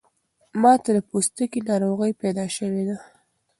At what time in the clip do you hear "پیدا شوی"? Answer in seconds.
2.21-2.83